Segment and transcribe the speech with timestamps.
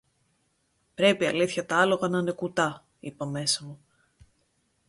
[0.95, 3.79] Πρέπει αλήθεια τ' άλογα να είναι κουτά, είπα μέσα μου.